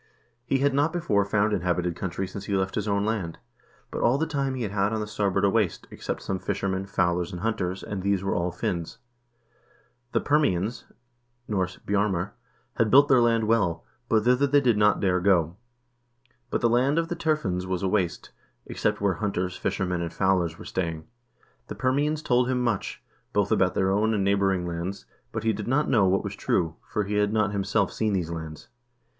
[0.43, 3.37] He had not before found inhabited country since he left his own land.
[3.91, 6.87] But all the time he had had on the starboard a waste, except some fishermen,
[6.87, 8.97] fowlers, and hunters, and these were all Finns.
[10.13, 10.85] The Permians
[11.47, 11.53] (N.
[11.85, 12.31] Bjarmer)
[12.77, 15.57] had built their land well, but thither they did not dare to go.
[16.49, 18.31] But the land of the Terfinns was a waste,
[18.65, 21.05] except where hunters, fisher men, and fowlers were staying.
[21.67, 25.67] The Permians told him much, both about their own and neighboring lands, but he did
[25.67, 28.67] not know what was true, for he had not himself seen these lands.